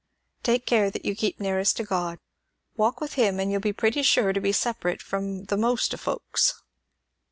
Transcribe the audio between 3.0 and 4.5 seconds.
him; and you'll be pretty sure to